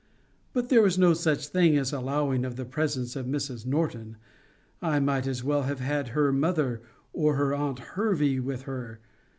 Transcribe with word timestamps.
But 0.51 0.69
there 0.69 0.81
was 0.81 0.97
no 0.97 1.13
such 1.13 1.49
thing 1.49 1.77
as 1.77 1.93
allowing 1.93 2.43
of 2.43 2.55
the 2.55 2.65
presence 2.65 3.15
of 3.15 3.27
Mrs. 3.27 3.67
Norton. 3.67 4.17
I 4.81 4.99
might 4.99 5.27
as 5.27 5.43
well 5.43 5.61
have 5.69 5.79
had 5.79 6.07
her 6.07 6.33
mother 6.33 6.81
or 7.13 7.35
her 7.35 7.53
aunt 7.53 7.77
Hervey 7.93 8.39
with 8.39 8.63
her. 8.63 8.99